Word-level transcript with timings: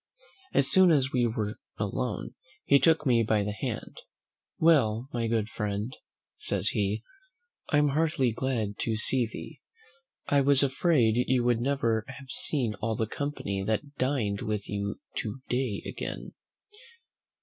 As 0.51 0.67
soon 0.67 0.89
as 0.89 1.11
we 1.11 1.27
were 1.27 1.59
alone, 1.77 2.33
he 2.65 2.79
took 2.79 3.05
me 3.05 3.21
by 3.21 3.43
the 3.43 3.51
hand; 3.51 3.97
"Well, 4.57 5.07
my 5.13 5.27
good 5.27 5.47
friend," 5.49 5.95
says 6.37 6.69
he, 6.69 7.03
"I 7.69 7.77
am 7.77 7.89
heartily 7.89 8.31
glad 8.31 8.79
to 8.79 8.95
see 8.95 9.27
thee: 9.31 9.61
I 10.25 10.41
was 10.41 10.63
afraid 10.63 11.17
you 11.27 11.43
would 11.43 11.61
never 11.61 12.03
have 12.07 12.31
seen 12.31 12.73
all 12.81 12.95
the 12.95 13.05
company 13.05 13.61
that 13.63 13.95
dined 13.97 14.41
with 14.41 14.67
you 14.67 14.99
to 15.17 15.41
day 15.49 15.83
again. 15.85 16.33